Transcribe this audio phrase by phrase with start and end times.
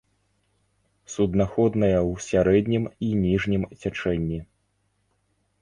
[1.15, 4.39] Суднаходная ў сярэднім і ніжнім цячэнні.